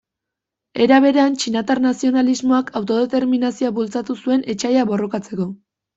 Era 0.85 0.97
berean 1.03 1.35
txinatar 1.43 1.81
nazionalismoak 1.83 2.71
autodeterminazioa 2.81 3.73
bultzatu 3.79 4.17
zuen 4.25 4.45
etsaia 4.55 4.87
borrokatzeko. 4.95 5.51